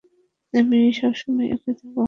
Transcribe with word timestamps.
আমি 0.53 0.79
সবসময় 0.93 1.47
একই 1.55 1.73
থাকব। 1.79 1.97